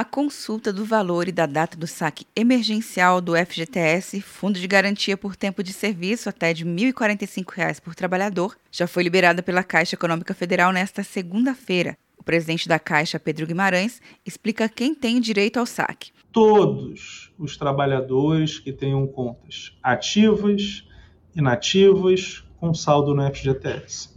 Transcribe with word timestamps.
a 0.00 0.04
consulta 0.04 0.72
do 0.72 0.82
valor 0.82 1.28
e 1.28 1.32
da 1.32 1.44
data 1.44 1.76
do 1.76 1.86
saque 1.86 2.26
emergencial 2.34 3.20
do 3.20 3.36
FGTS, 3.36 4.22
Fundo 4.22 4.58
de 4.58 4.66
Garantia 4.66 5.14
por 5.14 5.36
Tempo 5.36 5.62
de 5.62 5.74
Serviço, 5.74 6.26
até 6.26 6.54
de 6.54 6.64
R$ 6.64 6.70
1.045 6.70 7.82
por 7.82 7.94
trabalhador, 7.94 8.56
já 8.72 8.86
foi 8.86 9.02
liberada 9.02 9.42
pela 9.42 9.62
Caixa 9.62 9.96
Econômica 9.96 10.32
Federal 10.32 10.72
nesta 10.72 11.02
segunda-feira. 11.02 11.98
O 12.16 12.24
presidente 12.24 12.66
da 12.66 12.78
Caixa, 12.78 13.20
Pedro 13.20 13.46
Guimarães, 13.46 14.00
explica 14.24 14.70
quem 14.70 14.94
tem 14.94 15.20
direito 15.20 15.58
ao 15.58 15.66
saque. 15.66 16.12
Todos 16.32 17.30
os 17.38 17.58
trabalhadores 17.58 18.58
que 18.58 18.72
tenham 18.72 19.06
contas 19.06 19.76
ativas, 19.82 20.88
inativas, 21.36 22.42
com 22.56 22.72
saldo 22.72 23.14
no 23.14 23.22
FGTS. 23.34 24.08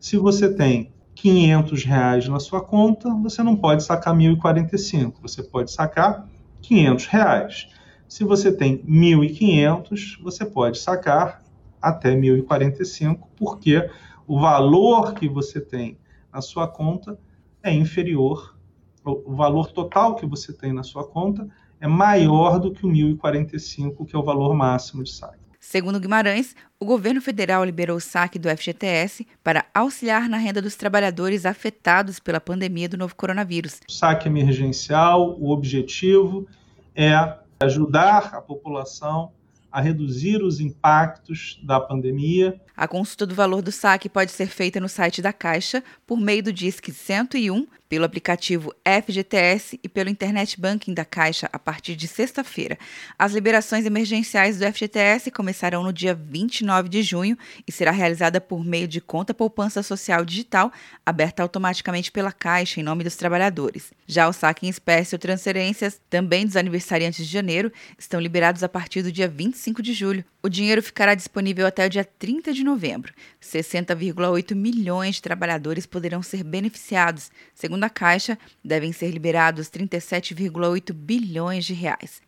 Se 0.00 0.16
você 0.16 0.50
tem 0.50 0.90
500 1.16 1.82
reais 1.84 2.28
na 2.28 2.38
sua 2.38 2.60
conta, 2.60 3.08
você 3.14 3.42
não 3.42 3.56
pode 3.56 3.82
sacar 3.82 4.14
1.045, 4.14 5.14
você 5.22 5.42
pode 5.42 5.72
sacar 5.72 6.28
500 6.60 7.06
reais. 7.06 7.68
Se 8.06 8.22
você 8.22 8.52
tem 8.52 8.78
1.500, 8.84 10.22
você 10.22 10.44
pode 10.44 10.78
sacar 10.78 11.42
até 11.80 12.14
1.045, 12.14 13.18
porque 13.36 13.88
o 14.26 14.38
valor 14.38 15.14
que 15.14 15.26
você 15.26 15.58
tem 15.58 15.98
na 16.32 16.42
sua 16.42 16.68
conta 16.68 17.18
é 17.62 17.72
inferior, 17.72 18.54
o 19.02 19.34
valor 19.34 19.72
total 19.72 20.16
que 20.16 20.26
você 20.26 20.52
tem 20.52 20.72
na 20.72 20.82
sua 20.82 21.06
conta 21.06 21.48
é 21.80 21.88
maior 21.88 22.58
do 22.58 22.72
que 22.72 22.84
o 22.84 22.90
1.045, 22.90 24.04
que 24.04 24.14
é 24.14 24.18
o 24.18 24.22
valor 24.22 24.54
máximo 24.54 25.02
de 25.02 25.10
saque. 25.10 25.45
Segundo 25.68 25.98
Guimarães, 25.98 26.54
o 26.78 26.84
governo 26.84 27.20
federal 27.20 27.64
liberou 27.64 27.96
o 27.96 28.00
saque 28.00 28.38
do 28.38 28.48
FGTS 28.48 29.26
para 29.42 29.66
auxiliar 29.74 30.28
na 30.28 30.36
renda 30.36 30.62
dos 30.62 30.76
trabalhadores 30.76 31.44
afetados 31.44 32.20
pela 32.20 32.40
pandemia 32.40 32.88
do 32.88 32.96
novo 32.96 33.16
coronavírus. 33.16 33.80
O 33.88 33.92
saque 33.92 34.28
emergencial, 34.28 35.36
o 35.40 35.50
objetivo 35.50 36.46
é 36.94 37.10
ajudar 37.58 38.32
a 38.32 38.40
população 38.40 39.32
a 39.72 39.80
reduzir 39.80 40.40
os 40.40 40.60
impactos 40.60 41.60
da 41.64 41.80
pandemia. 41.80 42.58
A 42.76 42.86
consulta 42.86 43.26
do 43.26 43.34
valor 43.34 43.60
do 43.60 43.72
saque 43.72 44.08
pode 44.08 44.30
ser 44.30 44.46
feita 44.46 44.78
no 44.78 44.88
site 44.88 45.20
da 45.20 45.32
Caixa 45.32 45.82
por 46.06 46.18
meio 46.18 46.44
do 46.44 46.52
Disque 46.52 46.92
101 46.92 47.66
pelo 47.88 48.04
aplicativo 48.04 48.74
FGTS 48.84 49.78
e 49.82 49.88
pelo 49.88 50.10
Internet 50.10 50.60
Banking 50.60 50.94
da 50.94 51.04
Caixa 51.04 51.48
a 51.52 51.58
partir 51.58 51.96
de 51.96 52.08
sexta-feira. 52.08 52.78
As 53.18 53.32
liberações 53.32 53.86
emergenciais 53.86 54.58
do 54.58 54.64
FGTS 54.64 55.30
começarão 55.30 55.82
no 55.82 55.92
dia 55.92 56.14
29 56.14 56.88
de 56.88 57.02
junho 57.02 57.36
e 57.66 57.72
será 57.72 57.90
realizada 57.90 58.40
por 58.40 58.64
meio 58.64 58.88
de 58.88 59.00
conta 59.00 59.34
poupança 59.34 59.82
social 59.82 60.24
digital 60.24 60.72
aberta 61.04 61.42
automaticamente 61.42 62.10
pela 62.10 62.32
Caixa 62.32 62.80
em 62.80 62.82
nome 62.82 63.04
dos 63.04 63.16
trabalhadores. 63.16 63.92
Já 64.06 64.28
o 64.28 64.32
saque 64.32 64.66
em 64.66 64.70
espécie 64.70 65.14
ou 65.14 65.18
transferências, 65.18 66.00
também 66.08 66.44
dos 66.44 66.56
aniversariantes 66.56 67.26
de 67.26 67.32
janeiro, 67.32 67.72
estão 67.98 68.20
liberados 68.20 68.62
a 68.62 68.68
partir 68.68 69.02
do 69.02 69.12
dia 69.12 69.28
25 69.28 69.82
de 69.82 69.92
julho. 69.92 70.24
O 70.42 70.48
dinheiro 70.48 70.80
ficará 70.80 71.14
disponível 71.14 71.66
até 71.66 71.84
o 71.84 71.90
dia 71.90 72.04
30 72.04 72.52
de 72.52 72.62
novembro. 72.62 73.12
60,8 73.42 74.54
milhões 74.54 75.16
de 75.16 75.22
trabalhadores 75.22 75.86
poderão 75.86 76.22
ser 76.22 76.44
beneficiados. 76.44 77.30
Segundo 77.76 77.84
a 77.84 77.90
Caixa, 77.90 78.38
devem 78.64 78.90
ser 78.90 79.10
liberados 79.10 79.68
37,8 79.68 80.94
bilhões 80.94 81.62
de 81.66 81.74
reais. 81.74 82.22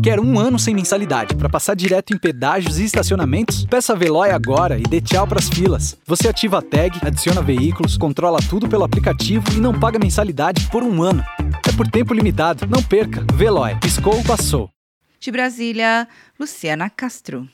Quer 0.00 0.20
um 0.20 0.38
ano 0.38 0.60
sem 0.60 0.72
mensalidade 0.76 1.34
para 1.34 1.48
passar 1.48 1.74
direto 1.74 2.14
em 2.14 2.18
pedágios 2.18 2.78
e 2.78 2.84
estacionamentos? 2.84 3.66
Peça 3.66 3.94
a 3.94 3.96
Veloy 3.96 4.30
agora 4.30 4.78
e 4.78 4.82
dê 4.84 5.00
tchau 5.00 5.26
para 5.26 5.40
as 5.40 5.48
filas. 5.48 5.98
Você 6.06 6.28
ativa 6.28 6.58
a 6.58 6.62
tag, 6.62 7.00
adiciona 7.04 7.42
veículos, 7.42 7.96
controla 7.96 8.38
tudo 8.48 8.68
pelo 8.68 8.84
aplicativo 8.84 9.44
e 9.52 9.60
não 9.60 9.78
paga 9.78 9.98
mensalidade 9.98 10.68
por 10.70 10.84
um 10.84 11.02
ano. 11.02 11.24
É 11.68 11.72
por 11.76 11.88
tempo 11.88 12.14
limitado. 12.14 12.64
Não 12.68 12.80
perca. 12.80 13.26
Veloy. 13.34 13.74
Piscou, 13.80 14.22
passou. 14.22 14.70
De 15.18 15.32
Brasília, 15.32 16.06
Luciana 16.38 16.88
Castro. 16.88 17.48